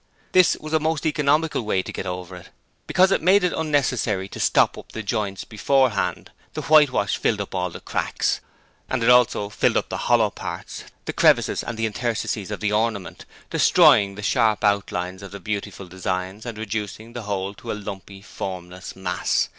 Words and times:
This 0.31 0.57
was 0.59 0.73
a 0.73 0.79
most 0.79 1.05
economical 1.05 1.61
way 1.61 1.83
to 1.83 1.91
get 1.93 2.07
over 2.07 2.35
it, 2.37 2.49
because 2.87 3.11
it 3.11 3.21
made 3.21 3.43
it 3.43 3.53
unnecessary 3.55 4.27
to 4.29 4.39
stop 4.39 4.75
up 4.75 4.93
the 4.93 5.03
joints 5.03 5.43
beforehand 5.43 6.31
the 6.55 6.63
whitewash 6.63 7.17
filled 7.17 7.39
up 7.39 7.53
all 7.53 7.69
the 7.69 7.81
cracks: 7.81 8.41
and 8.89 9.03
it 9.03 9.11
also 9.11 9.49
filled 9.49 9.77
up 9.77 9.89
the 9.89 9.97
hollow 10.09 10.31
parts, 10.31 10.85
the 11.05 11.13
crevices 11.13 11.61
and 11.61 11.79
interstices 11.79 12.49
of 12.49 12.61
the 12.61 12.71
ornament, 12.71 13.25
destroying 13.51 14.15
the 14.15 14.23
sharp 14.23 14.63
outlines 14.63 15.21
of 15.21 15.29
the 15.29 15.39
beautiful 15.39 15.85
designs 15.87 16.47
and 16.47 16.57
reducing 16.57 17.13
the 17.13 17.21
whole 17.21 17.53
to 17.53 17.71
a 17.71 17.77
lumpy, 17.77 18.23
formless 18.23 18.95
mass. 18.95 19.49